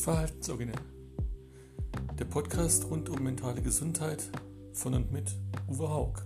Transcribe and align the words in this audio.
Verhaltensoriginell. 0.00 0.80
Der 2.18 2.24
Podcast 2.24 2.86
rund 2.86 3.10
um 3.10 3.22
mentale 3.22 3.60
Gesundheit 3.60 4.30
von 4.72 4.94
und 4.94 5.12
mit 5.12 5.36
Uwe 5.68 5.90
Haug. 5.90 6.22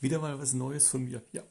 Wieder 0.00 0.18
mal 0.18 0.40
was 0.40 0.54
Neues 0.54 0.88
von 0.88 1.04
mir. 1.04 1.22
Ja. 1.30 1.44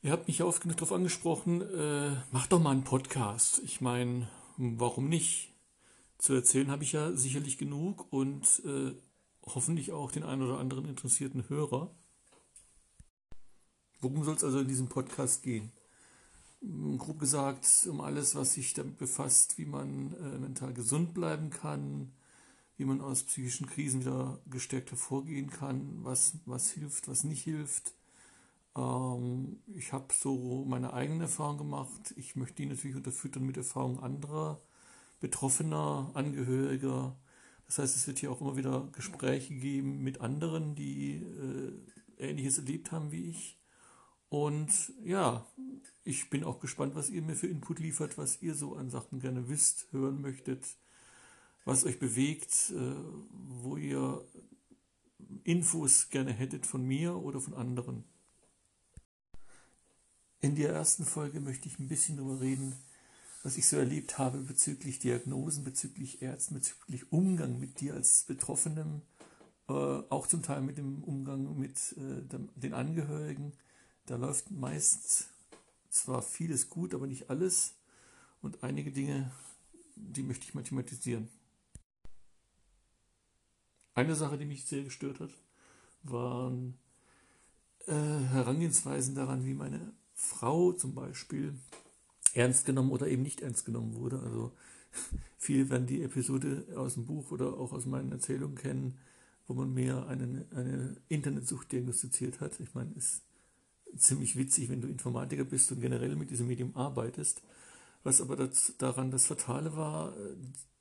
Ihr 0.00 0.12
habt 0.12 0.26
mich 0.26 0.42
oft 0.42 0.62
genug 0.62 0.78
darauf 0.78 0.92
angesprochen, 0.92 1.60
äh, 1.60 2.16
mach 2.32 2.46
doch 2.46 2.62
mal 2.62 2.70
einen 2.70 2.84
Podcast. 2.84 3.60
Ich 3.62 3.82
meine, 3.82 4.30
warum 4.56 5.10
nicht? 5.10 5.52
Zu 6.16 6.32
erzählen 6.32 6.70
habe 6.70 6.82
ich 6.82 6.92
ja 6.92 7.12
sicherlich 7.12 7.58
genug 7.58 8.10
und 8.10 8.62
äh, 8.64 8.94
hoffentlich 9.44 9.92
auch 9.92 10.10
den 10.10 10.22
einen 10.22 10.40
oder 10.40 10.58
anderen 10.58 10.88
interessierten 10.88 11.46
Hörer. 11.50 11.94
Worum 14.04 14.22
soll 14.22 14.34
es 14.34 14.44
also 14.44 14.58
in 14.58 14.68
diesem 14.68 14.88
Podcast 14.88 15.42
gehen? 15.42 15.72
Grob 16.98 17.18
gesagt, 17.18 17.66
um 17.88 18.02
alles, 18.02 18.34
was 18.34 18.52
sich 18.52 18.74
damit 18.74 18.98
befasst, 18.98 19.56
wie 19.56 19.64
man 19.64 20.12
äh, 20.12 20.38
mental 20.38 20.74
gesund 20.74 21.14
bleiben 21.14 21.48
kann, 21.48 22.12
wie 22.76 22.84
man 22.84 23.00
aus 23.00 23.22
psychischen 23.22 23.66
Krisen 23.66 24.00
wieder 24.00 24.42
gestärkt 24.50 24.90
hervorgehen 24.90 25.48
kann, 25.48 26.00
was, 26.02 26.34
was 26.44 26.70
hilft, 26.70 27.08
was 27.08 27.24
nicht 27.24 27.44
hilft. 27.44 27.94
Ähm, 28.76 29.60
ich 29.74 29.94
habe 29.94 30.12
so 30.12 30.66
meine 30.66 30.92
eigenen 30.92 31.22
Erfahrungen 31.22 31.58
gemacht. 31.58 32.12
Ich 32.16 32.36
möchte 32.36 32.56
die 32.56 32.66
natürlich 32.66 32.96
unterfüttern 32.96 33.46
mit 33.46 33.56
Erfahrungen 33.56 34.00
anderer, 34.00 34.60
Betroffener, 35.20 36.10
Angehöriger. 36.12 37.16
Das 37.64 37.78
heißt, 37.78 37.96
es 37.96 38.06
wird 38.06 38.18
hier 38.18 38.30
auch 38.30 38.42
immer 38.42 38.58
wieder 38.58 38.86
Gespräche 38.92 39.54
geben 39.54 40.02
mit 40.02 40.20
anderen, 40.20 40.74
die 40.74 41.22
äh, 41.22 41.72
Ähnliches 42.18 42.58
erlebt 42.58 42.92
haben 42.92 43.10
wie 43.10 43.30
ich. 43.30 43.63
Und 44.34 44.92
ja, 45.04 45.46
ich 46.02 46.28
bin 46.28 46.42
auch 46.42 46.58
gespannt, 46.58 46.96
was 46.96 47.08
ihr 47.08 47.22
mir 47.22 47.36
für 47.36 47.46
Input 47.46 47.78
liefert, 47.78 48.18
was 48.18 48.42
ihr 48.42 48.56
so 48.56 48.74
an 48.74 48.90
Sachen 48.90 49.20
gerne 49.20 49.48
wisst, 49.48 49.86
hören 49.92 50.20
möchtet, 50.20 50.66
was 51.64 51.84
euch 51.84 52.00
bewegt, 52.00 52.72
äh, 52.74 52.96
wo 53.30 53.76
ihr 53.76 54.26
Infos 55.44 56.10
gerne 56.10 56.32
hättet 56.32 56.66
von 56.66 56.84
mir 56.84 57.14
oder 57.14 57.40
von 57.40 57.54
anderen. 57.54 58.02
In 60.40 60.56
der 60.56 60.70
ersten 60.70 61.04
Folge 61.04 61.38
möchte 61.38 61.68
ich 61.68 61.78
ein 61.78 61.86
bisschen 61.86 62.16
darüber 62.16 62.40
reden, 62.40 62.74
was 63.44 63.56
ich 63.56 63.68
so 63.68 63.76
erlebt 63.76 64.18
habe 64.18 64.38
bezüglich 64.38 64.98
Diagnosen, 64.98 65.62
bezüglich 65.62 66.22
Ärzten, 66.22 66.54
bezüglich 66.54 67.12
Umgang 67.12 67.60
mit 67.60 67.78
dir 67.78 67.94
als 67.94 68.24
Betroffenem, 68.24 69.02
äh, 69.68 69.72
auch 69.72 70.26
zum 70.26 70.42
Teil 70.42 70.62
mit 70.62 70.76
dem 70.76 71.04
Umgang 71.04 71.56
mit 71.56 71.94
äh, 71.98 72.36
den 72.56 72.74
Angehörigen 72.74 73.52
da 74.06 74.16
läuft 74.16 74.50
meist 74.50 75.28
zwar 75.90 76.22
vieles 76.22 76.68
gut, 76.68 76.94
aber 76.94 77.06
nicht 77.06 77.30
alles. 77.30 77.74
Und 78.42 78.62
einige 78.62 78.90
Dinge, 78.90 79.30
die 79.96 80.22
möchte 80.22 80.44
ich 80.44 80.54
mal 80.54 80.64
thematisieren. 80.64 81.28
Eine 83.94 84.16
Sache, 84.16 84.36
die 84.36 84.44
mich 84.44 84.64
sehr 84.64 84.82
gestört 84.82 85.20
hat, 85.20 85.30
waren 86.02 86.76
äh, 87.86 87.92
Herangehensweisen 87.92 89.14
daran, 89.14 89.46
wie 89.46 89.54
meine 89.54 89.92
Frau 90.14 90.72
zum 90.72 90.94
Beispiel 90.94 91.54
ernst 92.34 92.66
genommen 92.66 92.90
oder 92.90 93.06
eben 93.06 93.22
nicht 93.22 93.40
ernst 93.40 93.64
genommen 93.64 93.94
wurde. 93.94 94.20
Also 94.20 94.52
viele 95.38 95.70
werden 95.70 95.86
die 95.86 96.02
Episode 96.02 96.66
aus 96.76 96.94
dem 96.94 97.06
Buch 97.06 97.30
oder 97.30 97.56
auch 97.56 97.72
aus 97.72 97.86
meinen 97.86 98.12
Erzählungen 98.12 98.56
kennen, 98.56 98.98
wo 99.46 99.54
man 99.54 99.72
mir 99.72 100.06
eine, 100.06 100.46
eine 100.50 100.96
Internetsucht 101.08 101.70
diagnostiziert 101.70 102.40
hat. 102.40 102.58
Ich 102.60 102.74
meine, 102.74 102.92
es 102.96 103.22
ziemlich 103.96 104.36
witzig, 104.36 104.68
wenn 104.68 104.80
du 104.80 104.88
Informatiker 104.88 105.44
bist 105.44 105.70
und 105.72 105.80
generell 105.80 106.16
mit 106.16 106.30
diesem 106.30 106.46
Medium 106.46 106.76
arbeitest. 106.76 107.42
Was 108.02 108.20
aber 108.20 108.36
das, 108.36 108.74
daran 108.78 109.10
das 109.10 109.26
Fatale 109.26 109.76
war, 109.76 110.14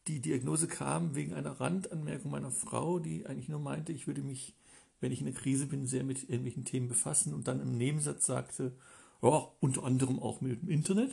die 0.07 0.19
Diagnose 0.19 0.67
kam 0.67 1.15
wegen 1.15 1.33
einer 1.33 1.59
Randanmerkung 1.59 2.31
meiner 2.31 2.51
Frau, 2.51 2.99
die 2.99 3.25
eigentlich 3.25 3.49
nur 3.49 3.59
meinte, 3.59 3.93
ich 3.93 4.07
würde 4.07 4.21
mich, 4.21 4.53
wenn 4.99 5.11
ich 5.11 5.21
in 5.21 5.27
einer 5.27 5.35
Krise 5.35 5.65
bin, 5.65 5.87
sehr 5.87 6.03
mit 6.03 6.23
irgendwelchen 6.23 6.65
Themen 6.65 6.89
befassen 6.89 7.33
und 7.33 7.47
dann 7.47 7.61
im 7.61 7.77
Nebensatz 7.77 8.25
sagte, 8.25 8.73
ja, 9.21 9.47
unter 9.61 9.83
anderem 9.83 10.19
auch 10.19 10.41
mit 10.41 10.61
dem 10.61 10.69
Internet. 10.69 11.11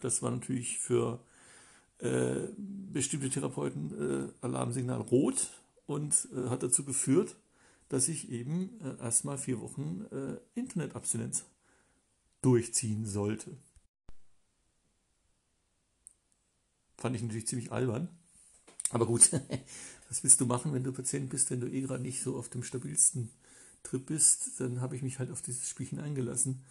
Das 0.00 0.22
war 0.22 0.30
natürlich 0.30 0.78
für 0.78 1.20
äh, 1.98 2.48
bestimmte 2.92 3.30
Therapeuten 3.30 4.30
äh, 4.40 4.46
Alarmsignal 4.46 5.00
rot 5.00 5.50
und 5.86 6.28
äh, 6.32 6.48
hat 6.48 6.62
dazu 6.62 6.84
geführt, 6.84 7.34
dass 7.88 8.08
ich 8.08 8.30
eben 8.30 8.80
äh, 8.80 9.02
erstmal 9.02 9.38
vier 9.38 9.60
Wochen 9.60 10.04
äh, 10.12 10.58
Internetabstinenz 10.58 11.44
durchziehen 12.42 13.06
sollte. 13.06 13.56
Fand 16.96 17.16
ich 17.16 17.22
natürlich 17.22 17.46
ziemlich 17.46 17.72
albern. 17.72 18.08
Aber 18.90 19.06
gut, 19.06 19.30
was 20.08 20.22
willst 20.22 20.40
du 20.40 20.46
machen, 20.46 20.72
wenn 20.72 20.84
du 20.84 20.92
Patient 20.92 21.30
bist, 21.30 21.50
wenn 21.50 21.60
du 21.60 21.68
eh 21.68 21.82
gerade 21.82 22.02
nicht 22.02 22.22
so 22.22 22.36
auf 22.36 22.48
dem 22.48 22.62
stabilsten 22.62 23.30
Trip 23.82 24.04
bist? 24.06 24.60
Dann 24.60 24.80
habe 24.80 24.96
ich 24.96 25.02
mich 25.02 25.18
halt 25.18 25.30
auf 25.30 25.42
dieses 25.42 25.68
Spielchen 25.68 26.00
eingelassen. 26.00 26.64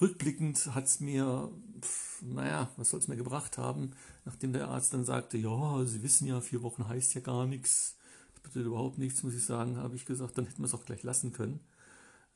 Rückblickend 0.00 0.74
hat 0.74 0.86
es 0.86 0.98
mir, 0.98 1.50
pf, 1.80 2.22
naja, 2.22 2.70
was 2.76 2.90
soll 2.90 2.98
es 2.98 3.06
mir 3.06 3.16
gebracht 3.16 3.58
haben, 3.58 3.92
nachdem 4.24 4.52
der 4.52 4.68
Arzt 4.68 4.92
dann 4.92 5.04
sagte, 5.04 5.38
ja, 5.38 5.84
Sie 5.84 6.02
wissen 6.02 6.26
ja, 6.26 6.40
vier 6.40 6.62
Wochen 6.62 6.88
heißt 6.88 7.14
ja 7.14 7.20
gar 7.20 7.46
nichts 7.46 7.96
bedeutet 8.44 8.68
überhaupt 8.68 8.98
nichts, 8.98 9.22
muss 9.24 9.34
ich 9.34 9.44
sagen, 9.44 9.76
habe 9.76 9.96
ich 9.96 10.06
gesagt, 10.06 10.38
dann 10.38 10.46
hätten 10.46 10.62
wir 10.62 10.66
es 10.66 10.74
auch 10.74 10.84
gleich 10.84 11.02
lassen 11.02 11.32
können. 11.32 11.60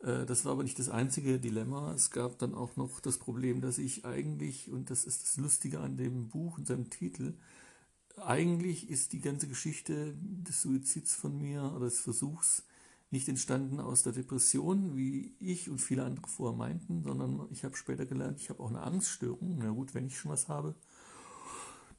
Äh, 0.01 0.27
das 0.27 0.45
war 0.45 0.53
aber 0.53 0.65
nicht 0.65 0.79
das 0.79 0.89
einzige 0.89 1.39
Dilemma. 1.39 1.93
Es 1.95 2.11
gab 2.11 2.39
dann 2.39 2.55
auch 2.55 2.77
noch 2.77 3.01
das 3.01 3.19
Problem, 3.19 3.61
dass 3.61 3.79
ich 3.79 4.05
eigentlich, 4.05 4.71
und 4.71 4.91
das 4.91 5.05
ist 5.05 5.23
das 5.23 5.37
Lustige 5.37 5.81
an 5.81 5.97
dem 5.97 6.29
Buch 6.29 6.59
und 6.59 6.67
seinem 6.67 6.91
Titel, 6.91 7.35
eigentlich 8.17 8.91
ist 8.91 9.13
die 9.13 9.21
ganze 9.21 9.47
Geschichte 9.47 10.15
des 10.21 10.63
Suizids 10.63 11.15
von 11.15 11.39
mir 11.39 11.73
oder 11.77 11.85
des 11.85 12.01
Versuchs 12.01 12.65
nicht 13.11 13.29
entstanden 13.29 13.81
aus 13.81 14.03
der 14.03 14.13
Depression, 14.13 14.97
wie 14.97 15.35
ich 15.39 15.71
und 15.71 15.81
viele 15.81 16.05
andere 16.05 16.27
vorher 16.27 16.57
meinten, 16.57 17.03
sondern 17.05 17.47
ich 17.51 17.65
habe 17.65 17.77
später 17.77 18.05
gelernt, 18.05 18.41
ich 18.41 18.51
habe 18.51 18.63
auch 18.63 18.69
eine 18.69 18.83
Angststörung. 18.83 19.59
Na 19.59 19.71
gut, 19.71 19.95
wenn 19.95 20.07
ich 20.07 20.19
schon 20.19 20.31
was 20.31 20.49
habe, 20.49 20.75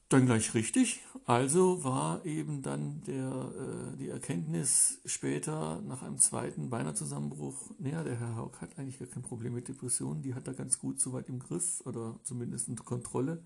dann 0.09 0.25
gleich 0.25 0.53
richtig. 0.56 1.02
Also 1.25 1.84
war 1.84 2.25
eben 2.25 2.64
dann 2.64 3.02
der, 3.06 3.94
äh, 3.94 3.97
die 3.97 4.09
Erkenntnis 4.09 5.00
später 5.06 5.81
nach 5.81 6.02
einem 6.02 6.18
zweiten 6.18 6.72
Beinerzusammenbruch, 6.72 7.70
naja, 7.78 8.03
der 8.03 8.19
Herr 8.19 8.36
Haug 8.36 8.59
hat 8.59 8.78
eigentlich 8.78 8.98
gar 8.98 9.08
kein 9.08 9.22
Problem 9.22 9.53
mit 9.53 9.68
Depressionen, 9.68 10.24
die 10.24 10.34
hat 10.34 10.48
er 10.48 10.56
ganz 10.56 10.80
gut 10.80 11.00
soweit 11.00 11.30
im 11.30 11.40
Griff 11.40 11.81
oder 11.86 12.19
zumindest 12.24 12.68
unter 12.68 12.84
Kontrolle. 12.84 13.44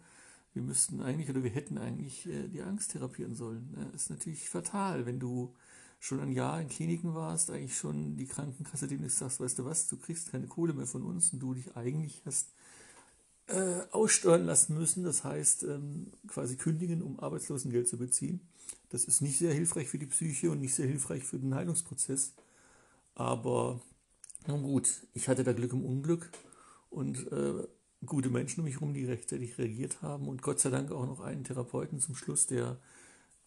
Wir 0.54 0.62
müssten 0.62 1.02
eigentlich 1.02 1.30
oder 1.30 1.44
wir 1.44 1.52
hätten 1.52 1.78
eigentlich 1.78 2.28
äh, 2.28 2.48
die 2.48 2.62
Angst 2.62 2.92
therapieren 2.92 3.36
sollen. 3.36 3.76
Ja, 3.76 3.84
ist 3.94 4.10
natürlich 4.10 4.50
fatal, 4.50 5.06
wenn 5.06 5.20
du 5.20 5.54
schon 6.00 6.22
ein 6.22 6.32
Jahr 6.32 6.62
in 6.62 6.70
Kliniken 6.70 7.14
warst, 7.14 7.50
eigentlich 7.50 7.78
schon 7.78 8.16
die 8.16 8.28
Krankenkasse 8.28 8.88
demnächst 8.88 9.18
sagst, 9.18 9.42
weißt 9.42 9.60
du 9.60 9.66
was, 9.66 9.88
du 9.88 9.98
kriegst 9.98 10.32
keine 10.32 10.48
Kohle 10.48 10.74
mehr 10.74 10.88
von 10.88 11.04
uns 11.04 11.34
und 11.34 11.40
du 11.40 11.54
dich 11.54 11.76
eigentlich 11.76 12.22
hast 12.26 12.54
äh, 13.48 13.82
aussteuern 13.92 14.46
lassen 14.46 14.78
müssen, 14.78 15.04
das 15.04 15.24
heißt 15.24 15.64
ähm, 15.64 16.12
quasi 16.28 16.56
kündigen, 16.56 17.02
um 17.02 17.20
Arbeitslosengeld 17.20 17.88
zu 17.88 17.98
beziehen. 17.98 18.42
Das 18.90 19.06
ist 19.06 19.22
nicht 19.22 19.38
sehr 19.38 19.54
hilfreich 19.54 19.90
für 19.90 19.98
die 19.98 20.06
Psyche 20.06 20.52
und 20.52 20.62
nicht 20.62 20.76
sehr 20.76 20.88
hilfreich 20.88 21.24
für 21.24 21.40
den 21.40 21.56
Heilungsprozess. 21.56 22.34
Aber 23.16 23.82
nun 24.48 24.64
gut, 24.64 24.90
ich 25.14 25.28
hatte 25.28 25.44
da 25.44 25.54
Glück 25.54 25.74
im 25.74 25.86
Unglück 25.86 26.30
und 26.90 27.32
äh, 27.32 27.68
gute 28.06 28.30
Menschen 28.30 28.62
um 28.62 28.66
mich 28.66 28.76
herum, 28.76 28.94
die 28.94 29.06
rechtzeitig 29.06 29.58
reagiert 29.58 30.02
haben 30.02 30.28
und 30.28 30.42
Gott 30.42 30.60
sei 30.60 30.70
Dank 30.70 30.92
auch 30.92 31.06
noch 31.06 31.22
einen 31.22 31.44
Therapeuten 31.44 32.00
zum 32.00 32.16
Schluss, 32.16 32.48
der, 32.48 32.78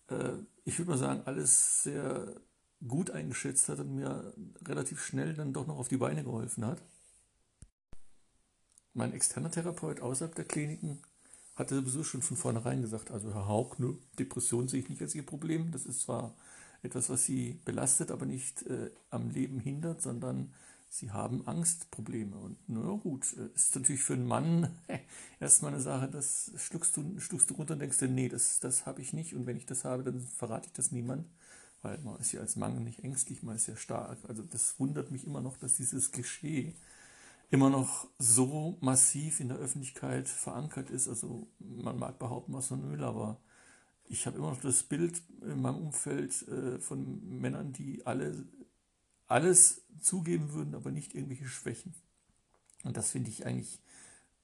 äh, 0.08 0.32
ich 0.64 0.78
würde 0.78 0.92
mal 0.92 0.98
sagen, 0.98 1.22
alles 1.24 1.82
sehr 1.82 2.40
gut 2.86 3.10
eingeschätzt 3.10 3.68
hat 3.68 3.80
und 3.80 3.94
mir 3.94 4.34
relativ 4.64 5.02
schnell 5.02 5.34
dann 5.34 5.52
doch 5.52 5.66
noch 5.66 5.78
auf 5.78 5.88
die 5.88 5.96
Beine 5.96 6.24
geholfen 6.24 6.64
hat. 6.66 6.82
Mein 8.96 9.12
externer 9.12 9.50
Therapeut 9.50 10.00
außerhalb 10.00 10.34
der 10.34 10.46
Kliniken 10.46 11.00
hatte 11.54 11.74
sowieso 11.74 12.02
schon 12.02 12.22
von 12.22 12.38
vornherein 12.38 12.80
gesagt, 12.80 13.10
also 13.10 13.34
Herr 13.34 13.46
Haug, 13.46 13.78
ne, 13.78 13.94
Depression 14.18 14.68
sehe 14.68 14.80
ich 14.80 14.88
nicht 14.88 15.02
als 15.02 15.14
Ihr 15.14 15.26
Problem. 15.26 15.70
Das 15.70 15.84
ist 15.84 16.00
zwar 16.00 16.34
etwas, 16.82 17.10
was 17.10 17.26
Sie 17.26 17.60
belastet, 17.66 18.10
aber 18.10 18.24
nicht 18.24 18.62
äh, 18.62 18.90
am 19.10 19.28
Leben 19.28 19.60
hindert, 19.60 20.00
sondern 20.00 20.54
Sie 20.88 21.10
haben 21.10 21.46
Angstprobleme. 21.46 22.38
Und 22.38 22.56
na 22.68 22.92
gut, 22.92 23.36
äh, 23.36 23.54
ist 23.54 23.76
natürlich 23.76 24.02
für 24.02 24.14
einen 24.14 24.26
Mann 24.26 24.74
erstmal 25.40 25.74
eine 25.74 25.82
Sache, 25.82 26.08
das 26.08 26.52
schluckst 26.56 26.96
du, 26.96 27.20
schluckst 27.20 27.50
du 27.50 27.54
runter 27.54 27.74
und 27.74 27.80
denkst 27.80 27.98
dir, 27.98 28.08
nee, 28.08 28.30
das, 28.30 28.60
das 28.60 28.86
habe 28.86 29.02
ich 29.02 29.12
nicht. 29.12 29.34
Und 29.34 29.44
wenn 29.44 29.58
ich 29.58 29.66
das 29.66 29.84
habe, 29.84 30.04
dann 30.04 30.20
verrate 30.22 30.68
ich 30.68 30.72
das 30.72 30.90
niemand. 30.90 31.26
Weil 31.82 31.98
man 31.98 32.18
ist 32.18 32.32
ja 32.32 32.40
als 32.40 32.56
Mann 32.56 32.82
nicht 32.82 33.04
ängstlich, 33.04 33.42
man 33.42 33.56
ist 33.56 33.66
ja 33.66 33.76
stark. 33.76 34.16
Also 34.26 34.42
das 34.42 34.80
wundert 34.80 35.10
mich 35.10 35.26
immer 35.26 35.42
noch, 35.42 35.58
dass 35.58 35.74
dieses 35.74 36.12
Klischee 36.12 36.74
immer 37.50 37.70
noch 37.70 38.08
so 38.18 38.76
massiv 38.80 39.40
in 39.40 39.48
der 39.48 39.58
Öffentlichkeit 39.58 40.28
verankert 40.28 40.90
ist. 40.90 41.08
Also 41.08 41.46
man 41.58 41.98
mag 41.98 42.18
behaupten, 42.18 42.52
was 42.52 42.70
man 42.70 42.90
will, 42.90 43.04
aber 43.04 43.40
ich 44.08 44.26
habe 44.26 44.38
immer 44.38 44.50
noch 44.50 44.60
das 44.60 44.82
Bild 44.82 45.22
in 45.42 45.60
meinem 45.60 45.86
Umfeld 45.86 46.46
äh, 46.48 46.78
von 46.78 47.40
Männern, 47.40 47.72
die 47.72 48.04
alle 48.06 48.46
alles 49.28 49.82
zugeben 50.00 50.52
würden, 50.52 50.74
aber 50.74 50.90
nicht 50.90 51.14
irgendwelche 51.14 51.48
Schwächen. 51.48 51.94
Und 52.84 52.96
das 52.96 53.10
finde 53.10 53.30
ich 53.30 53.44
eigentlich 53.44 53.80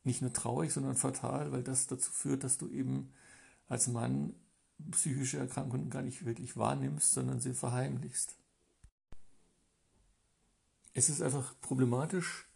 nicht 0.04 0.22
nur 0.22 0.32
traurig, 0.32 0.72
sondern 0.72 0.96
fatal, 0.96 1.52
weil 1.52 1.62
das 1.62 1.86
dazu 1.86 2.10
führt, 2.10 2.42
dass 2.42 2.58
du 2.58 2.68
eben 2.68 3.12
als 3.68 3.86
Mann 3.86 4.34
psychische 4.90 5.38
Erkrankungen 5.38 5.90
gar 5.90 6.02
nicht 6.02 6.24
wirklich 6.24 6.56
wahrnimmst, 6.56 7.12
sondern 7.12 7.40
sie 7.40 7.54
verheimlichst. 7.54 8.36
Es 10.94 11.08
ist 11.08 11.22
einfach 11.22 11.54
problematisch, 11.60 12.48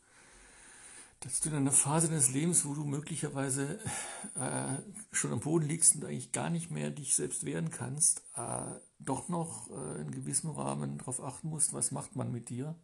dass 1.27 1.41
du 1.41 1.49
in 1.49 1.57
einer 1.57 1.73
Phase 1.73 2.07
deines 2.07 2.33
Lebens, 2.33 2.65
wo 2.65 2.75
du 2.75 2.85
möglicherweise 2.85 3.81
äh, 4.37 4.77
schon 5.11 5.33
am 5.33 5.41
Boden 5.41 5.67
liegst 5.67 5.97
und 5.97 6.05
eigentlich 6.05 6.31
gar 6.31 6.51
nicht 6.51 6.71
mehr 6.71 6.91
dich 6.91 7.17
selbst 7.17 7.45
wehren 7.45 7.71
kannst, 7.71 8.23
äh, 8.37 8.63
doch 9.01 9.29
noch 9.29 9.69
äh, 9.71 10.03
in 10.03 10.13
gewissem 10.13 10.51
Rahmen 10.51 10.99
darauf 10.99 11.21
achten 11.21 11.49
musst, 11.49 11.73
was 11.73 11.91
macht 11.91 12.15
man 12.15 12.31
mit 12.31 12.49
dir. 12.49 12.77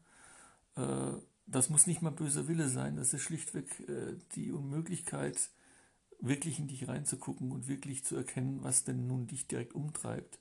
Äh, 0.75 1.12
das 1.47 1.71
muss 1.71 1.87
nicht 1.87 2.03
mal 2.03 2.11
böser 2.11 2.49
Wille 2.49 2.69
sein, 2.69 2.97
das 2.97 3.15
ist 3.15 3.23
schlichtweg 3.23 3.89
äh, 3.89 4.17
die 4.35 4.50
Unmöglichkeit, 4.50 5.39
wirklich 6.19 6.59
in 6.59 6.67
dich 6.67 6.89
reinzugucken 6.89 7.53
und 7.53 7.69
wirklich 7.69 8.05
zu 8.05 8.17
erkennen, 8.17 8.59
was 8.62 8.83
denn 8.83 9.06
nun 9.06 9.29
dich 9.29 9.47
direkt 9.47 9.73
umtreibt. 9.73 10.41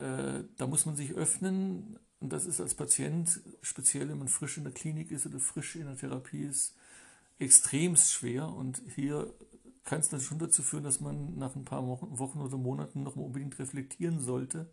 Äh, 0.00 0.42
da 0.56 0.66
muss 0.66 0.84
man 0.84 0.96
sich 0.96 1.12
öffnen 1.12 2.00
und 2.18 2.32
das 2.32 2.44
ist 2.44 2.60
als 2.60 2.74
Patient, 2.74 3.40
speziell 3.62 4.08
wenn 4.08 4.18
man 4.18 4.28
frisch 4.28 4.58
in 4.58 4.64
der 4.64 4.72
Klinik 4.72 5.12
ist 5.12 5.26
oder 5.26 5.38
frisch 5.38 5.76
in 5.76 5.86
der 5.86 5.96
Therapie 5.96 6.42
ist, 6.42 6.74
extrem 7.38 7.96
schwer 7.96 8.48
und 8.48 8.82
hier 8.94 9.32
kann 9.84 10.00
es 10.00 10.08
dann 10.08 10.20
schon 10.20 10.38
dazu 10.38 10.62
führen, 10.62 10.84
dass 10.84 11.00
man 11.00 11.38
nach 11.38 11.56
ein 11.56 11.64
paar 11.64 11.86
Wochen 11.86 12.40
oder 12.40 12.58
Monaten 12.58 13.02
noch 13.02 13.16
mal 13.16 13.22
unbedingt 13.22 13.58
reflektieren 13.58 14.20
sollte. 14.20 14.70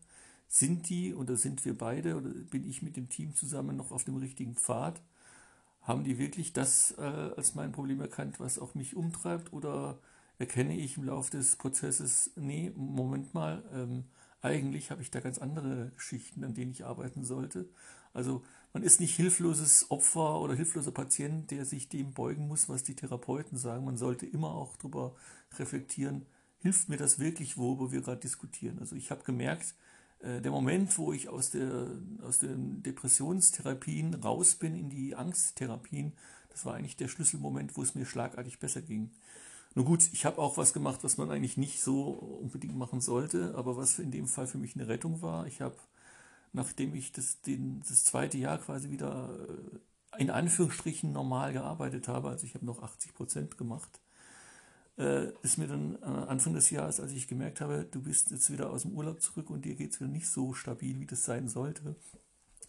Sind 0.48 0.90
die 0.90 1.14
oder 1.16 1.38
sind 1.38 1.64
wir 1.64 1.78
beide 1.78 2.18
oder 2.18 2.30
bin 2.30 2.68
ich 2.68 2.82
mit 2.82 2.98
dem 2.98 3.10
Team 3.10 3.34
zusammen 3.34 3.78
noch 3.78 3.92
auf 3.92 4.04
dem 4.04 4.18
richtigen 4.18 4.56
Pfad? 4.56 5.02
Haben 5.82 6.04
die 6.04 6.18
wirklich 6.18 6.54
das 6.54 6.96
äh, 6.98 7.02
als 7.02 7.56
mein 7.56 7.72
Problem 7.72 8.02
erkannt, 8.02 8.40
was 8.40 8.60
auch 8.60 8.76
mich 8.76 8.96
umtreibt? 8.96 9.54
Oder 9.54 10.00
erkenne 10.38 10.76
ich 10.76 10.98
im 10.98 11.06
Laufe 11.06 11.32
des 11.32 11.56
Prozesses, 11.56 12.32
nee, 12.36 12.72
Moment 12.76 13.34
mal, 13.34 13.64
ähm, 13.74 14.06
eigentlich 14.42 14.92
habe 14.92 15.02
ich 15.02 15.12
da 15.12 15.22
ganz 15.22 15.38
andere 15.38 15.92
Geschichten, 15.96 16.44
an 16.44 16.54
denen 16.54 16.72
ich 16.72 16.86
arbeiten 16.86 17.24
sollte. 17.24 17.70
Also 18.14 18.44
man 18.76 18.84
ist 18.84 19.00
nicht 19.00 19.16
hilfloses 19.16 19.90
Opfer 19.90 20.42
oder 20.42 20.54
hilfloser 20.54 20.92
Patient, 20.92 21.50
der 21.50 21.64
sich 21.64 21.88
dem 21.88 22.12
beugen 22.12 22.50
muss, 22.50 22.68
was 22.68 22.84
die 22.84 22.94
Therapeuten 22.94 23.58
sagen. 23.58 23.86
Man 23.86 23.96
sollte 23.96 24.26
immer 24.26 24.54
auch 24.54 24.76
darüber 24.76 25.16
reflektieren, 25.58 26.26
hilft 26.58 26.90
mir 26.90 26.98
das 26.98 27.18
wirklich, 27.18 27.58
worüber 27.58 27.94
wir 27.94 28.02
gerade 28.02 28.20
diskutieren. 28.20 28.80
Also 28.80 28.98
ich 28.98 29.12
habe 29.12 29.24
gemerkt, 29.24 29.76
äh, 30.20 30.42
der 30.42 30.52
Moment, 30.52 30.98
wo 30.98 31.14
ich 31.14 31.30
aus, 31.30 31.52
der, 31.52 31.88
aus 32.22 32.40
den 32.40 32.84
Depressionstherapien 32.84 34.14
raus 34.16 34.56
bin 34.56 34.76
in 34.76 34.90
die 34.90 35.16
Angsttherapien, 35.16 36.12
das 36.50 36.66
war 36.66 36.74
eigentlich 36.74 36.98
der 36.98 37.08
Schlüsselmoment, 37.08 37.78
wo 37.78 37.82
es 37.82 37.96
mir 37.96 38.06
schlagartig 38.06 38.60
besser 38.60 38.82
ging. 38.82 39.10
Nun 39.74 39.86
gut, 39.86 40.10
ich 40.12 40.26
habe 40.26 40.40
auch 40.40 40.58
was 40.58 40.74
gemacht, 40.74 41.02
was 41.06 41.18
man 41.18 41.32
eigentlich 41.32 41.56
nicht 41.56 41.82
so 41.82 42.10
unbedingt 42.10 42.76
machen 42.76 43.00
sollte, 43.00 43.56
aber 43.56 43.78
was 43.78 44.00
in 44.00 44.12
dem 44.12 44.28
Fall 44.28 44.48
für 44.48 44.58
mich 44.58 44.76
eine 44.76 44.90
Rettung 44.90 45.22
war. 45.22 45.48
Ich 45.48 45.62
habe 45.62 45.78
nachdem 46.56 46.96
ich 46.96 47.12
das, 47.12 47.42
den, 47.42 47.82
das 47.88 48.04
zweite 48.04 48.38
Jahr 48.38 48.58
quasi 48.58 48.90
wieder 48.90 49.30
äh, 50.18 50.22
in 50.22 50.30
Anführungsstrichen 50.30 51.12
normal 51.12 51.54
gearbeitet 51.54 52.08
habe, 52.08 52.30
also 52.30 52.46
ich 52.46 52.56
habe 52.56 52.66
noch 52.66 52.82
80 52.82 53.14
Prozent 53.14 53.58
gemacht, 53.58 54.00
äh, 54.98 55.32
ist 55.44 55.58
mir 55.58 55.68
dann 55.68 55.98
äh, 56.02 56.06
Anfang 56.06 56.54
des 56.54 56.70
Jahres, 56.70 57.00
als 57.00 57.12
ich 57.12 57.28
gemerkt 57.28 57.62
habe, 57.62 57.86
du 57.90 58.02
bist 58.02 58.32
jetzt 58.32 58.52
wieder 58.52 58.72
aus 58.72 58.84
dem 58.84 58.94
Urlaub 58.94 59.22
zurück 59.22 59.50
und 59.50 59.66
dir 59.66 59.76
geht 59.76 59.92
es 59.92 60.00
wieder 60.00 60.10
nicht 60.10 60.30
so 60.30 60.54
stabil, 60.54 61.00
wie 61.00 61.06
das 61.06 61.26
sein 61.26 61.50
sollte, 61.50 61.96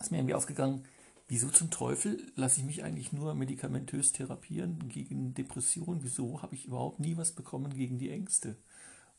ist 0.01 0.11
mir 0.11 0.19
irgendwie 0.19 0.35
aufgegangen, 0.35 0.85
wieso 1.29 1.49
zum 1.49 1.71
Teufel 1.71 2.21
lasse 2.35 2.61
ich 2.61 2.67
mich 2.67 2.85
eigentlich 2.85 3.13
nur 3.13 3.35
medikamentös 3.35 4.13
therapieren 4.13 4.89
gegen 4.89 5.35
Depressionen? 5.35 6.03
Wieso 6.03 6.43
habe 6.43 6.55
ich 6.55 6.67
überhaupt 6.67 7.01
nie 7.01 7.17
was 7.17 7.33
bekommen 7.33 7.73
gegen 7.75 7.99
die 7.99 8.11
Ängste? 8.11 8.57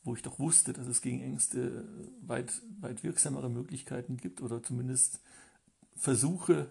Wo 0.04 0.14
ich 0.14 0.22
doch 0.22 0.38
wusste, 0.38 0.72
dass 0.72 0.86
es 0.86 1.02
gegen 1.02 1.20
Ängste 1.20 1.86
weit, 2.22 2.62
weit 2.80 3.02
wirksamere 3.02 3.50
Möglichkeiten 3.50 4.16
gibt 4.16 4.40
oder 4.40 4.62
zumindest 4.62 5.20
Versuche 5.96 6.70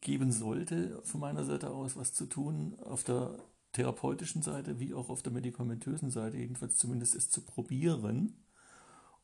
geben 0.00 0.32
sollte, 0.32 1.00
von 1.04 1.20
meiner 1.20 1.44
Seite 1.44 1.70
aus 1.70 1.96
was 1.96 2.12
zu 2.12 2.26
tun, 2.26 2.76
auf 2.80 3.04
der 3.04 3.38
therapeutischen 3.72 4.42
Seite 4.42 4.80
wie 4.80 4.94
auch 4.94 5.08
auf 5.08 5.22
der 5.22 5.32
medikamentösen 5.32 6.10
Seite, 6.10 6.38
jedenfalls 6.38 6.76
zumindest 6.76 7.14
es 7.14 7.30
zu 7.30 7.42
probieren. 7.42 8.34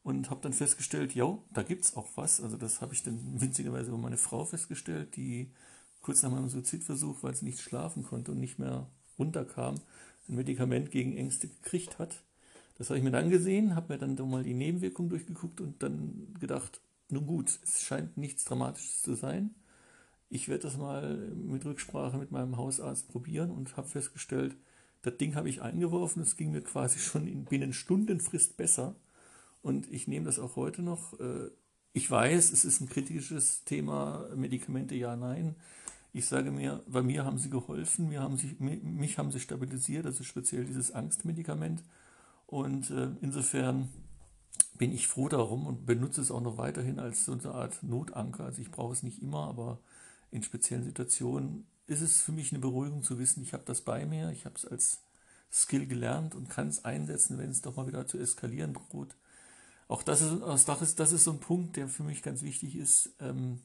Und 0.02 0.31
habe 0.31 0.40
dann 0.40 0.52
festgestellt, 0.52 1.17
ja, 1.17 1.37
da 1.52 1.64
gibt 1.64 1.84
es 1.84 1.96
auch 1.96 2.06
was. 2.14 2.40
Also 2.40 2.56
das 2.56 2.81
habe 2.81 2.94
ich 2.94 3.02
dann 3.02 3.40
winzigerweise 3.40 3.88
über 3.88 3.99
meine 3.99 4.17
Frau 4.17 4.44
festgestellt, 4.44 5.17
die 5.17 5.50
kurz 6.00 6.23
nach 6.23 6.31
meinem 6.31 6.49
Suizidversuch, 6.49 7.25
weil 7.25 7.34
sie 7.34 7.44
nicht 7.44 7.58
schlafen 7.58 8.05
konnte 8.05 8.31
und 8.31 8.38
nicht 8.38 8.61
mehr 8.61 8.88
runterkam, 9.19 9.75
ein 10.28 10.37
Medikament 10.37 10.93
gegen 10.93 11.17
Ängste 11.17 11.49
gekriegt 11.49 11.99
hat. 11.99 12.23
Das 12.78 12.90
habe 12.90 12.99
ich 12.99 13.05
mir 13.05 13.11
dann 13.11 13.31
gesehen, 13.31 13.75
habe 13.75 13.94
mir 13.94 13.99
dann 13.99 14.17
doch 14.17 14.26
mal 14.26 14.43
die 14.43 14.55
Nebenwirkungen 14.55 15.08
durchgeguckt 15.08 15.61
und 15.61 15.82
dann 15.82 16.34
gedacht, 16.38 16.81
nun 17.08 17.26
gut, 17.26 17.58
es 17.62 17.82
scheint 17.82 18.17
nichts 18.17 18.44
Dramatisches 18.44 19.02
zu 19.02 19.14
sein. 19.14 19.55
Ich 20.28 20.49
werde 20.49 20.64
das 20.64 20.76
mal 20.76 21.17
mit 21.17 21.64
Rücksprache 21.64 22.19
mit 22.19 22.32
meinem 22.32 22.56
Hausarzt 22.56 23.08
probieren 23.08 23.50
und 23.50 23.76
habe 23.76 23.88
festgestellt, 23.88 24.56
das 25.02 25.17
Ding 25.19 25.37
habe 25.37 25.49
ich 25.49 25.62
eingeworfen, 25.62 26.20
es 26.20 26.37
ging 26.37 26.50
mir 26.50 26.62
quasi 26.62 26.99
schon 26.99 27.28
in 27.28 27.44
binnen 27.44 27.73
Stundenfrist 27.73 28.56
besser. 28.56 28.96
Und 29.62 29.90
ich 29.90 30.08
nehme 30.08 30.26
das 30.26 30.38
auch 30.38 30.56
heute 30.56 30.82
noch. 30.82 31.19
Äh, 31.20 31.50
ich 31.93 32.11
weiß, 32.11 32.52
es 32.52 32.64
ist 32.64 32.81
ein 32.81 32.88
kritisches 32.88 33.64
Thema, 33.64 34.28
Medikamente 34.34 34.94
ja, 34.94 35.17
nein. 35.17 35.55
Ich 36.12 36.26
sage 36.26 36.50
mir, 36.50 36.82
bei 36.87 37.02
mir 37.02 37.25
haben 37.25 37.38
sie 37.38 37.50
geholfen, 37.50 38.08
mir 38.08 38.20
haben 38.20 38.37
sie, 38.37 38.56
mich 38.58 39.19
haben 39.19 39.31
sie 39.31 39.40
stabilisiert, 39.40 40.06
also 40.06 40.25
speziell 40.25 40.64
dieses 40.64 40.93
Angstmedikament. 40.93 41.82
Und 42.46 42.90
äh, 42.90 43.08
insofern 43.20 43.88
bin 44.78 44.93
ich 44.93 45.08
froh 45.08 45.28
darum 45.28 45.66
und 45.66 45.87
benutze 45.87 46.20
es 46.20 46.31
auch 46.31 46.40
noch 46.40 46.58
weiterhin 46.58 46.98
als 46.98 47.25
so 47.25 47.32
eine 47.32 47.52
Art 47.52 47.82
Notanker. 47.82 48.44
Also 48.44 48.62
ich 48.62 48.70
brauche 48.70 48.93
es 48.93 49.02
nicht 49.02 49.22
immer, 49.22 49.48
aber 49.48 49.81
in 50.31 50.43
speziellen 50.43 50.84
Situationen 50.84 51.66
ist 51.87 52.02
es 52.02 52.20
für 52.20 52.32
mich 52.32 52.52
eine 52.52 52.60
Beruhigung 52.60 53.02
zu 53.02 53.19
wissen, 53.19 53.43
ich 53.43 53.52
habe 53.52 53.62
das 53.64 53.81
bei 53.81 54.06
mir, 54.06 54.31
ich 54.31 54.44
habe 54.44 54.56
es 54.56 54.64
als 54.64 55.00
Skill 55.52 55.87
gelernt 55.87 56.34
und 56.34 56.50
kann 56.50 56.69
es 56.69 56.84
einsetzen, 56.84 57.38
wenn 57.38 57.50
es 57.50 57.62
doch 57.62 57.76
mal 57.76 57.87
wieder 57.87 58.06
zu 58.06 58.19
eskalieren 58.19 58.75
droht. 58.75 59.16
Auch 59.88 60.02
das 60.02 60.20
ist, 60.20 60.40
das 60.69 60.82
ist, 60.82 60.99
das 60.99 61.12
ist 61.12 61.25
so 61.25 61.32
ein 61.32 61.40
Punkt, 61.40 61.76
der 61.76 61.88
für 61.88 62.02
mich 62.02 62.22
ganz 62.22 62.42
wichtig 62.42 62.75
ist. 62.75 63.10
Ähm, 63.20 63.60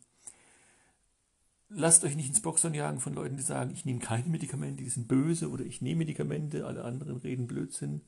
lasst 1.70 2.04
euch 2.04 2.16
nicht 2.16 2.30
ins 2.30 2.42
Boxern 2.42 2.76
jagen 2.76 3.00
von 3.00 3.16
Leuten, 3.16 3.38
die 3.38 3.44
sagen, 3.44 3.72
ich 3.72 3.86
nehme 3.86 4.00
keine 4.00 4.30
Medikamente, 4.30 4.84
die 4.84 4.90
sind 4.90 5.08
böse 5.08 5.50
oder 5.50 5.66
ich 5.66 5.82
nehme 5.82 6.00
Medikamente, 6.00 6.68
alle 6.68 6.84
anderen 6.84 7.18
reden 7.18 7.48
Blödsinn 7.48 8.02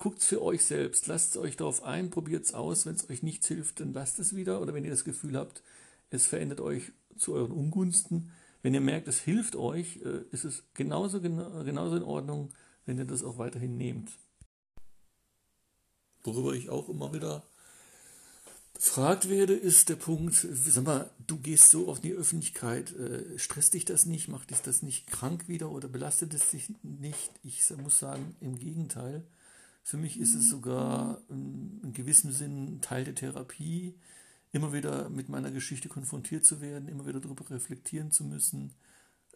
guckt 0.00 0.18
es 0.18 0.26
für 0.26 0.42
euch 0.42 0.64
selbst, 0.64 1.06
lasst 1.06 1.36
es 1.36 1.36
euch 1.36 1.56
darauf 1.56 1.84
ein, 1.84 2.10
probiert 2.10 2.44
es 2.44 2.54
aus. 2.54 2.86
Wenn 2.86 2.96
es 2.96 3.08
euch 3.08 3.22
nichts 3.22 3.46
hilft, 3.46 3.78
dann 3.78 3.92
lasst 3.92 4.18
es 4.18 4.34
wieder. 4.34 4.60
Oder 4.60 4.74
wenn 4.74 4.84
ihr 4.84 4.90
das 4.90 5.04
Gefühl 5.04 5.36
habt, 5.36 5.62
es 6.08 6.26
verändert 6.26 6.60
euch 6.60 6.90
zu 7.16 7.34
euren 7.34 7.52
Ungunsten. 7.52 8.32
Wenn 8.62 8.74
ihr 8.74 8.80
merkt, 8.80 9.08
es 9.08 9.20
hilft 9.20 9.56
euch, 9.56 10.00
äh, 10.04 10.22
ist 10.32 10.44
es 10.44 10.64
genauso, 10.74 11.20
genauso 11.20 11.96
in 11.96 12.02
Ordnung, 12.02 12.50
wenn 12.86 12.98
ihr 12.98 13.04
das 13.04 13.22
auch 13.22 13.38
weiterhin 13.38 13.76
nehmt. 13.76 14.10
Worüber 16.24 16.54
ich 16.54 16.70
auch 16.70 16.88
immer 16.88 17.12
wieder 17.12 17.42
gefragt 18.74 19.28
werde, 19.28 19.52
ist 19.52 19.90
der 19.90 19.96
Punkt, 19.96 20.34
sag 20.34 20.84
mal, 20.84 21.10
du 21.26 21.36
gehst 21.36 21.70
so 21.70 21.88
auf 21.88 22.00
die 22.00 22.14
Öffentlichkeit, 22.14 22.94
äh, 22.96 23.38
stresst 23.38 23.74
dich 23.74 23.84
das 23.84 24.06
nicht, 24.06 24.28
macht 24.28 24.50
dich 24.50 24.60
das 24.60 24.80
nicht 24.80 25.06
krank 25.06 25.48
wieder 25.48 25.70
oder 25.70 25.88
belastet 25.88 26.32
es 26.32 26.50
dich 26.50 26.70
nicht? 26.82 27.30
Ich 27.42 27.62
muss 27.76 27.98
sagen, 27.98 28.34
im 28.40 28.58
Gegenteil. 28.58 29.24
Für 29.82 29.96
mich 29.96 30.20
ist 30.20 30.34
es 30.34 30.48
sogar 30.48 31.22
in 31.28 31.92
gewissem 31.92 32.32
Sinn 32.32 32.80
Teil 32.80 33.04
der 33.04 33.14
Therapie, 33.14 33.94
immer 34.52 34.72
wieder 34.72 35.08
mit 35.10 35.28
meiner 35.28 35.50
Geschichte 35.50 35.88
konfrontiert 35.88 36.44
zu 36.44 36.60
werden, 36.60 36.88
immer 36.88 37.06
wieder 37.06 37.20
darüber 37.20 37.48
reflektieren 37.50 38.10
zu 38.10 38.24
müssen, 38.24 38.72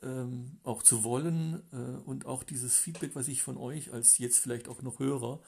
ähm, 0.02 0.58
auch 0.64 0.82
zu 0.82 1.04
wollen 1.04 1.62
äh, 1.72 1.76
und 2.04 2.26
auch 2.26 2.42
dieses 2.42 2.76
Feedback, 2.76 3.14
was 3.14 3.28
ich 3.28 3.42
von 3.42 3.56
euch 3.56 3.92
als 3.92 4.18
jetzt 4.18 4.38
vielleicht 4.38 4.68
auch 4.68 4.82
noch 4.82 4.98
Hörer 4.98 5.40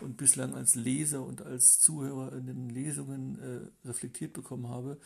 und 0.00 0.16
bislang 0.16 0.54
als 0.54 0.74
Leser 0.74 1.24
und 1.24 1.42
als 1.42 1.80
Zuhörer 1.80 2.32
in 2.32 2.46
den 2.46 2.70
Lesungen 2.70 3.38
äh, 3.38 3.88
reflektiert 3.88 4.32
bekommen 4.32 4.68
habe, 4.68 4.98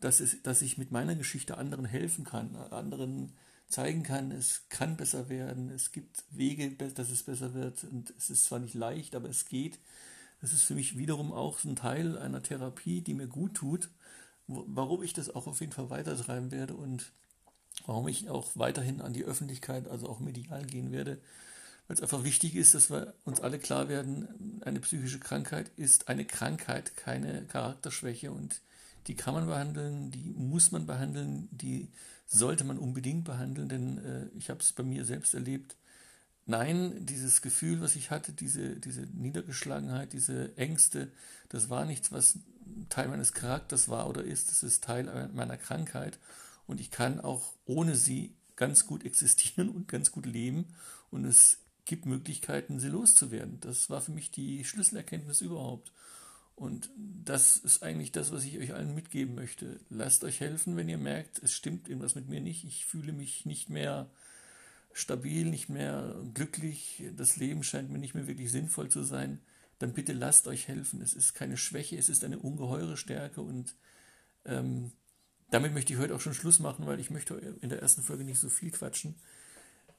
dass, 0.00 0.20
es, 0.20 0.42
dass 0.42 0.62
ich 0.62 0.78
mit 0.78 0.90
meiner 0.90 1.14
Geschichte 1.14 1.56
anderen 1.56 1.84
helfen 1.84 2.24
kann, 2.24 2.56
anderen 2.56 3.32
zeigen 3.72 4.02
kann, 4.02 4.30
es 4.30 4.62
kann 4.68 4.96
besser 4.96 5.28
werden, 5.28 5.70
es 5.70 5.92
gibt 5.92 6.24
Wege, 6.30 6.70
dass 6.70 7.10
es 7.10 7.22
besser 7.22 7.54
wird. 7.54 7.84
Und 7.84 8.12
es 8.16 8.30
ist 8.30 8.44
zwar 8.44 8.58
nicht 8.58 8.74
leicht, 8.74 9.14
aber 9.14 9.28
es 9.28 9.46
geht. 9.46 9.78
Das 10.40 10.52
ist 10.52 10.62
für 10.62 10.74
mich 10.74 10.98
wiederum 10.98 11.32
auch 11.32 11.62
ein 11.64 11.76
Teil 11.76 12.18
einer 12.18 12.42
Therapie, 12.42 13.00
die 13.00 13.14
mir 13.14 13.28
gut 13.28 13.54
tut, 13.54 13.88
warum 14.46 15.02
ich 15.02 15.12
das 15.12 15.30
auch 15.34 15.46
auf 15.46 15.60
jeden 15.60 15.72
Fall 15.72 15.90
weitertreiben 15.90 16.50
werde 16.50 16.74
und 16.74 17.12
warum 17.86 18.08
ich 18.08 18.28
auch 18.28 18.50
weiterhin 18.54 19.00
an 19.00 19.12
die 19.12 19.24
Öffentlichkeit, 19.24 19.88
also 19.88 20.08
auch 20.08 20.20
medial 20.20 20.64
gehen 20.64 20.92
werde, 20.92 21.18
weil 21.86 21.96
es 21.96 22.02
einfach 22.02 22.24
wichtig 22.24 22.54
ist, 22.54 22.74
dass 22.74 22.90
wir 22.90 23.14
uns 23.24 23.40
alle 23.40 23.58
klar 23.58 23.88
werden, 23.88 24.60
eine 24.64 24.80
psychische 24.80 25.20
Krankheit 25.20 25.70
ist 25.76 26.08
eine 26.08 26.24
Krankheit, 26.24 26.96
keine 26.96 27.44
Charakterschwäche. 27.46 28.30
Und 28.30 28.60
die 29.06 29.16
kann 29.16 29.34
man 29.34 29.46
behandeln, 29.46 30.10
die 30.10 30.32
muss 30.36 30.70
man 30.70 30.86
behandeln, 30.86 31.48
die 31.50 31.88
sollte 32.32 32.64
man 32.64 32.78
unbedingt 32.78 33.24
behandeln, 33.24 33.68
denn 33.68 33.98
äh, 33.98 34.26
ich 34.38 34.48
habe 34.48 34.60
es 34.60 34.72
bei 34.72 34.82
mir 34.82 35.04
selbst 35.04 35.34
erlebt. 35.34 35.76
Nein, 36.46 37.04
dieses 37.06 37.42
Gefühl, 37.42 37.80
was 37.80 37.94
ich 37.94 38.10
hatte, 38.10 38.32
diese, 38.32 38.76
diese 38.76 39.02
Niedergeschlagenheit, 39.02 40.12
diese 40.12 40.56
Ängste, 40.56 41.12
das 41.50 41.70
war 41.70 41.84
nichts, 41.84 42.10
was 42.10 42.38
Teil 42.88 43.08
meines 43.08 43.32
Charakters 43.34 43.88
war 43.88 44.08
oder 44.08 44.24
ist, 44.24 44.50
das 44.50 44.62
ist 44.62 44.82
Teil 44.82 45.30
meiner 45.34 45.58
Krankheit 45.58 46.18
und 46.66 46.80
ich 46.80 46.90
kann 46.90 47.20
auch 47.20 47.52
ohne 47.66 47.94
sie 47.94 48.34
ganz 48.56 48.86
gut 48.86 49.04
existieren 49.04 49.68
und 49.68 49.88
ganz 49.88 50.10
gut 50.10 50.26
leben 50.26 50.74
und 51.10 51.24
es 51.26 51.58
gibt 51.84 52.06
Möglichkeiten, 52.06 52.80
sie 52.80 52.88
loszuwerden. 52.88 53.60
Das 53.60 53.90
war 53.90 54.00
für 54.00 54.12
mich 54.12 54.30
die 54.30 54.64
Schlüsselerkenntnis 54.64 55.40
überhaupt. 55.40 55.92
Und 56.62 56.90
das 56.96 57.56
ist 57.56 57.82
eigentlich 57.82 58.12
das, 58.12 58.30
was 58.30 58.44
ich 58.44 58.56
euch 58.56 58.72
allen 58.72 58.94
mitgeben 58.94 59.34
möchte. 59.34 59.80
Lasst 59.90 60.22
euch 60.22 60.38
helfen, 60.38 60.76
wenn 60.76 60.88
ihr 60.88 60.96
merkt, 60.96 61.42
es 61.42 61.52
stimmt 61.52 61.88
irgendwas 61.88 62.14
mit 62.14 62.28
mir 62.28 62.40
nicht. 62.40 62.62
Ich 62.62 62.86
fühle 62.86 63.12
mich 63.12 63.44
nicht 63.46 63.68
mehr 63.68 64.08
stabil, 64.92 65.44
nicht 65.44 65.68
mehr 65.68 66.14
glücklich. 66.34 67.02
Das 67.16 67.36
Leben 67.36 67.64
scheint 67.64 67.90
mir 67.90 67.98
nicht 67.98 68.14
mehr 68.14 68.28
wirklich 68.28 68.52
sinnvoll 68.52 68.90
zu 68.90 69.02
sein. 69.02 69.40
Dann 69.80 69.92
bitte 69.92 70.12
lasst 70.12 70.46
euch 70.46 70.68
helfen. 70.68 71.02
Es 71.02 71.14
ist 71.14 71.34
keine 71.34 71.56
Schwäche, 71.56 71.96
es 71.98 72.08
ist 72.08 72.22
eine 72.22 72.38
ungeheure 72.38 72.96
Stärke. 72.96 73.40
Und 73.40 73.74
ähm, 74.44 74.92
damit 75.50 75.74
möchte 75.74 75.92
ich 75.92 75.98
heute 75.98 76.14
auch 76.14 76.20
schon 76.20 76.32
Schluss 76.32 76.60
machen, 76.60 76.86
weil 76.86 77.00
ich 77.00 77.10
möchte 77.10 77.34
in 77.60 77.70
der 77.70 77.82
ersten 77.82 78.04
Folge 78.04 78.22
nicht 78.22 78.38
so 78.38 78.48
viel 78.48 78.70
quatschen. 78.70 79.16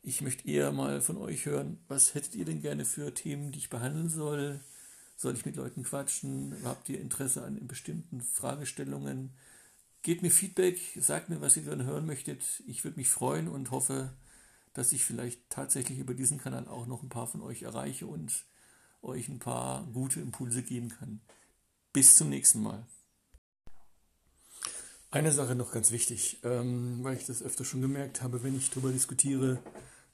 Ich 0.02 0.22
möchte 0.22 0.48
eher 0.48 0.72
mal 0.72 1.02
von 1.02 1.18
euch 1.18 1.46
hören, 1.46 1.84
was 1.90 2.16
hättet 2.16 2.36
ihr 2.36 2.46
denn 2.46 2.62
gerne 2.62 2.86
für 2.86 3.14
Themen, 3.14 3.52
die 3.52 3.60
ich 3.60 3.70
behandeln 3.70 4.08
soll? 4.08 4.62
Soll 5.24 5.36
ich 5.36 5.46
mit 5.46 5.56
Leuten 5.56 5.84
quatschen? 5.84 6.54
Habt 6.66 6.90
ihr 6.90 7.00
Interesse 7.00 7.46
an 7.46 7.66
bestimmten 7.66 8.20
Fragestellungen? 8.20 9.32
Gebt 10.02 10.22
mir 10.22 10.30
Feedback, 10.30 10.82
sagt 11.00 11.30
mir, 11.30 11.40
was 11.40 11.56
ihr 11.56 11.64
gerne 11.64 11.86
hören 11.86 12.06
möchtet. 12.06 12.62
Ich 12.68 12.84
würde 12.84 12.98
mich 12.98 13.08
freuen 13.08 13.48
und 13.48 13.72
hoffe, 13.72 14.12
dass 14.74 14.92
ich 14.92 15.06
vielleicht 15.06 15.50
tatsächlich 15.50 16.00
über 16.00 16.14
diesen 16.14 16.40
Kanal 16.40 16.68
auch 16.68 16.88
noch 16.88 17.04
ein 17.04 17.08
paar 17.08 17.28
von 17.28 17.42
euch 17.42 17.62
erreiche 17.62 18.06
und 18.06 18.44
euch 19.02 19.30
ein 19.30 19.40
paar 19.40 19.86
gute 19.94 20.20
Impulse 20.20 20.62
geben 20.62 20.90
kann. 20.90 21.22
Bis 21.94 22.16
zum 22.16 22.28
nächsten 22.28 22.62
Mal. 22.62 22.86
Eine 25.10 25.32
Sache 25.32 25.56
noch 25.56 25.72
ganz 25.72 25.92
wichtig, 25.92 26.42
ähm, 26.44 27.02
weil 27.02 27.16
ich 27.16 27.26
das 27.26 27.42
öfter 27.42 27.64
schon 27.64 27.80
gemerkt 27.80 28.22
habe, 28.22 28.44
wenn 28.44 28.58
ich 28.58 28.72
darüber 28.72 28.92
diskutiere, 28.92 29.64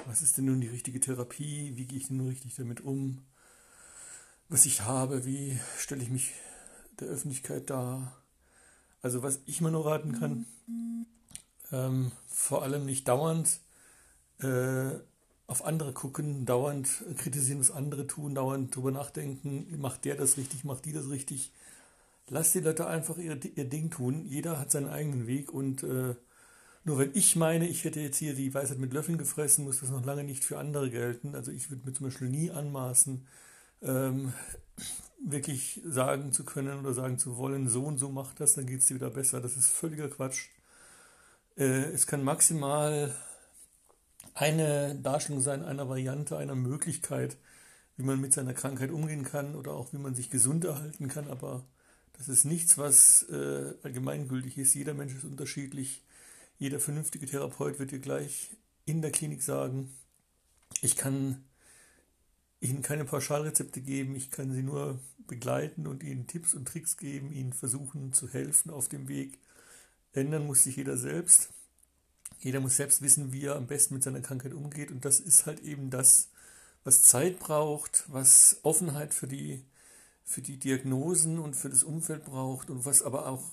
was 0.06 0.22
ist 0.22 0.38
denn 0.38 0.46
nun 0.46 0.62
die 0.62 0.68
richtige 0.68 1.00
Therapie, 1.00 1.72
wie 1.78 1.88
gehe 1.88 1.98
ich 1.98 2.10
denn 2.10 2.18
nun 2.18 2.28
richtig 2.28 2.54
damit 2.54 2.82
um, 2.82 3.24
was 4.50 4.66
ich 4.66 4.82
habe, 4.82 5.26
wie 5.26 5.60
stelle 5.78 6.04
ich 6.04 6.10
mich 6.10 6.34
der 7.00 7.08
Öffentlichkeit 7.08 7.70
dar. 7.70 8.18
Also 9.02 9.24
was 9.24 9.40
ich 9.46 9.62
mir 9.62 9.72
nur 9.72 9.86
raten 9.86 10.20
kann, 10.20 10.46
ähm, 11.72 12.12
vor 12.28 12.64
allem 12.64 12.86
nicht 12.86 13.08
dauernd 13.08 13.60
äh, 14.40 14.92
auf 15.48 15.64
andere 15.64 15.94
gucken, 15.94 16.46
dauernd 16.46 17.04
kritisieren, 17.18 17.60
was 17.60 17.72
andere 17.72 18.08
tun, 18.08 18.36
dauernd 18.36 18.76
drüber 18.76 18.92
nachdenken, 18.92 19.80
macht 19.80 20.06
der 20.06 20.16
das 20.16 20.38
richtig, 20.38 20.64
macht 20.64 20.86
die 20.86 20.94
das 20.94 21.10
richtig. 21.10 21.54
Lasst 22.28 22.54
die 22.54 22.60
Leute 22.60 22.86
einfach 22.88 23.18
ihr, 23.18 23.40
ihr 23.56 23.66
Ding 23.66 23.90
tun. 23.90 24.26
Jeder 24.26 24.60
hat 24.60 24.72
seinen 24.72 24.90
eigenen 24.90 25.26
Weg 25.26 25.52
und 25.52 25.84
äh, 25.84 26.16
nur 26.84 26.98
wenn 26.98 27.12
ich 27.14 27.36
meine, 27.36 27.68
ich 27.68 27.84
hätte 27.84 28.00
jetzt 28.00 28.18
hier 28.18 28.34
die 28.34 28.54
Weisheit 28.54 28.80
mit 28.80 28.94
Löffeln 28.94 29.18
gefressen, 29.18 29.66
muss 29.66 29.80
das 29.80 29.90
noch 29.90 30.06
lange 30.06 30.24
nicht 30.24 30.44
für 30.44 30.58
andere 30.60 30.90
gelten. 30.90 31.36
Also 31.36 31.52
ich 31.52 31.70
würde 31.70 31.86
mir 31.86 31.94
zum 31.94 32.08
Beispiel 32.08 32.30
nie 32.30 32.52
anmaßen, 32.52 33.28
ähm, 33.82 34.34
wirklich 35.24 35.82
sagen 35.86 36.32
zu 36.32 36.44
können 36.46 36.80
oder 36.80 36.94
sagen 36.94 37.20
zu 37.20 37.38
wollen, 37.38 37.68
so 37.68 37.84
und 37.84 37.98
so 37.98 38.10
macht 38.10 38.40
das, 38.40 38.54
dann 38.54 38.66
geht 38.66 38.80
es 38.80 38.86
dir 38.86 38.96
wieder 38.96 39.10
besser. 39.10 39.42
Das 39.42 39.58
ist 39.58 39.70
völliger 39.70 40.10
Quatsch. 40.10 40.48
Äh, 41.58 41.92
es 41.92 42.08
kann 42.08 42.24
maximal 42.24 43.16
eine 44.34 44.96
Darstellung 44.96 45.42
sein, 45.42 45.64
einer 45.64 45.90
Variante, 45.90 46.38
einer 46.38 46.56
Möglichkeit, 46.56 47.38
wie 47.98 48.04
man 48.04 48.22
mit 48.22 48.34
seiner 48.34 48.54
Krankheit 48.54 48.92
umgehen 48.92 49.24
kann 49.24 49.56
oder 49.56 49.74
auch 49.74 49.92
wie 49.92 49.98
man 49.98 50.16
sich 50.16 50.30
gesund 50.30 50.64
erhalten 50.64 51.10
kann, 51.10 51.28
aber 51.28 51.66
das 52.18 52.30
ist 52.30 52.46
nichts, 52.46 52.78
was 52.78 53.24
äh, 53.24 53.74
allgemeingültig 53.84 54.58
ist. 54.58 54.74
Jeder 54.74 54.94
Mensch 54.94 55.16
ist 55.16 55.24
unterschiedlich. 55.24 56.04
Jeder 56.58 56.80
vernünftige 56.80 57.26
Therapeut 57.26 57.80
wird 57.80 57.92
dir 57.92 58.00
gleich 58.00 58.52
in 58.86 59.02
der 59.02 59.12
Klinik 59.12 59.42
sagen, 59.42 59.96
ich 60.82 60.98
kann 60.98 61.44
Ihnen 62.62 62.82
keine 62.82 63.06
Pauschalrezepte 63.06 63.82
geben, 63.82 64.16
ich 64.16 64.32
kann 64.32 64.54
Sie 64.54 64.64
nur 64.64 65.00
begleiten 65.28 65.88
und 65.88 66.04
Ihnen 66.04 66.28
Tipps 66.28 66.54
und 66.54 66.68
Tricks 66.68 66.98
geben, 66.98 67.32
Ihnen 67.32 67.54
versuchen 67.54 68.14
zu 68.14 68.28
helfen 68.30 68.72
auf 68.72 68.90
dem 68.90 69.08
Weg. 69.08 69.40
Ändern 70.14 70.46
muss 70.46 70.64
sich 70.64 70.76
jeder 70.76 70.98
selbst. 70.98 71.50
Jeder 72.40 72.60
muss 72.60 72.78
selbst 72.78 73.02
wissen, 73.02 73.32
wie 73.34 73.46
er 73.46 73.56
am 73.56 73.68
besten 73.68 73.94
mit 73.96 74.04
seiner 74.04 74.22
Krankheit 74.22 74.54
umgeht 74.54 74.92
und 74.92 75.06
das 75.06 75.20
ist 75.20 75.46
halt 75.46 75.62
eben 75.62 75.90
das, 75.90 76.30
was 76.84 77.04
Zeit 77.04 77.40
braucht, 77.40 78.06
was 78.08 78.60
Offenheit 78.64 79.14
für 79.14 79.28
die, 79.28 79.66
für 80.24 80.42
die 80.42 80.58
Diagnosen 80.58 81.40
und 81.40 81.56
für 81.56 81.70
das 81.70 81.84
Umfeld 81.84 82.26
braucht 82.26 82.70
und 82.70 82.86
was 82.86 83.02
aber 83.04 83.28
auch 83.28 83.52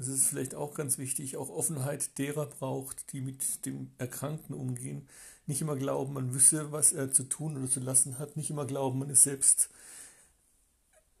das 0.00 0.08
ist 0.08 0.28
vielleicht 0.28 0.54
auch 0.54 0.72
ganz 0.72 0.96
wichtig, 0.96 1.36
auch 1.36 1.50
Offenheit 1.50 2.16
derer 2.16 2.46
braucht, 2.46 3.12
die 3.12 3.20
mit 3.20 3.66
dem 3.66 3.90
Erkrankten 3.98 4.54
umgehen. 4.56 5.06
Nicht 5.46 5.60
immer 5.60 5.76
glauben, 5.76 6.14
man 6.14 6.32
wüsste, 6.32 6.72
was 6.72 6.92
er 6.92 7.12
zu 7.12 7.24
tun 7.24 7.58
oder 7.58 7.68
zu 7.68 7.80
lassen 7.80 8.18
hat. 8.18 8.34
Nicht 8.34 8.48
immer 8.48 8.64
glauben, 8.64 8.98
man 8.98 9.10
ist 9.10 9.24
selbst 9.24 9.68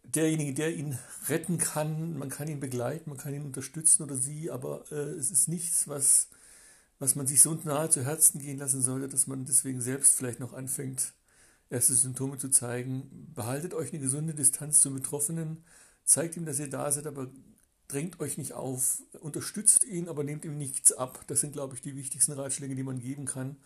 derjenige, 0.02 0.54
der 0.54 0.74
ihn 0.74 0.98
retten 1.28 1.58
kann. 1.58 2.16
Man 2.16 2.30
kann 2.30 2.48
ihn 2.48 2.58
begleiten, 2.58 3.10
man 3.10 3.18
kann 3.18 3.34
ihn 3.34 3.44
unterstützen 3.44 4.02
oder 4.02 4.16
sie, 4.16 4.50
aber 4.50 4.90
äh, 4.90 4.94
es 4.94 5.30
ist 5.30 5.48
nichts, 5.48 5.86
was, 5.86 6.28
was 6.98 7.16
man 7.16 7.26
sich 7.26 7.42
so 7.42 7.52
nahe 7.52 7.90
zu 7.90 8.02
Herzen 8.02 8.40
gehen 8.40 8.56
lassen 8.56 8.80
sollte, 8.80 9.08
dass 9.08 9.26
man 9.26 9.44
deswegen 9.44 9.82
selbst 9.82 10.16
vielleicht 10.16 10.40
noch 10.40 10.54
anfängt, 10.54 11.12
erste 11.68 11.92
Symptome 11.92 12.38
zu 12.38 12.48
zeigen. 12.48 13.30
Behaltet 13.34 13.74
euch 13.74 13.92
eine 13.92 14.00
gesunde 14.00 14.32
Distanz 14.32 14.80
zum 14.80 14.94
Betroffenen, 14.94 15.64
zeigt 16.04 16.38
ihm, 16.38 16.46
dass 16.46 16.58
ihr 16.58 16.70
da 16.70 16.90
seid, 16.90 17.06
aber 17.06 17.28
drängt 17.90 18.20
euch 18.20 18.38
nicht 18.38 18.52
auf, 18.52 19.02
unterstützt 19.20 19.84
ihn, 19.84 20.08
aber 20.08 20.24
nehmt 20.24 20.44
ihm 20.44 20.56
nichts 20.56 20.92
ab. 20.92 21.24
Das 21.26 21.40
sind, 21.40 21.52
glaube 21.52 21.74
ich, 21.74 21.82
die 21.82 21.96
wichtigsten 21.96 22.32
Ratschläge, 22.32 22.74
die 22.74 22.82
man 22.82 23.00
geben 23.00 23.24
kann. 23.24 23.56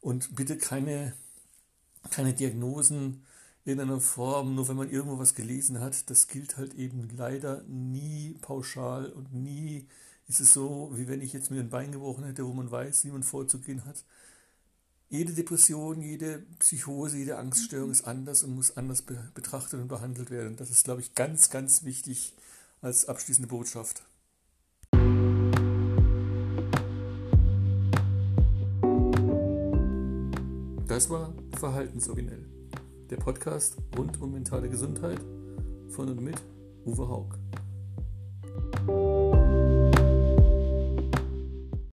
Und 0.00 0.34
bitte 0.34 0.56
keine, 0.58 1.14
keine 2.10 2.34
Diagnosen 2.34 3.24
in 3.64 3.80
einer 3.80 4.00
Form, 4.00 4.54
nur 4.54 4.68
wenn 4.68 4.76
man 4.76 4.90
irgendwo 4.90 5.18
was 5.18 5.34
gelesen 5.34 5.80
hat. 5.80 6.10
Das 6.10 6.26
gilt 6.26 6.56
halt 6.56 6.74
eben 6.74 7.08
leider 7.16 7.62
nie 7.68 8.36
pauschal 8.40 9.06
und 9.06 9.32
nie 9.32 9.86
ist 10.28 10.40
es 10.40 10.52
so, 10.52 10.90
wie 10.94 11.08
wenn 11.08 11.20
ich 11.20 11.32
jetzt 11.32 11.50
mir 11.50 11.60
ein 11.60 11.70
Bein 11.70 11.92
gebrochen 11.92 12.24
hätte, 12.24 12.46
wo 12.46 12.52
man 12.52 12.70
weiß, 12.70 13.04
wie 13.04 13.10
man 13.10 13.22
vorzugehen 13.22 13.84
hat. 13.84 14.04
Jede 15.08 15.34
Depression, 15.34 16.00
jede 16.00 16.38
Psychose, 16.58 17.18
jede 17.18 17.36
Angststörung 17.36 17.90
ist 17.90 18.06
anders 18.06 18.42
und 18.42 18.54
muss 18.54 18.76
anders 18.76 19.02
be 19.02 19.30
betrachtet 19.34 19.80
und 19.80 19.88
behandelt 19.88 20.30
werden. 20.30 20.56
Das 20.56 20.70
ist, 20.70 20.84
glaube 20.84 21.02
ich, 21.02 21.14
ganz, 21.14 21.50
ganz 21.50 21.84
wichtig 21.84 22.32
als 22.82 23.06
abschließende 23.06 23.48
Botschaft. 23.48 24.02
Das 30.86 31.08
war 31.08 31.32
Verhaltensoriginell, 31.58 32.44
der 33.08 33.16
Podcast 33.16 33.78
rund 33.96 34.20
um 34.20 34.32
mentale 34.32 34.68
Gesundheit 34.68 35.20
von 35.88 36.10
und 36.10 36.20
mit 36.20 36.36
Uwe 36.84 37.08
Haug. 37.08 37.38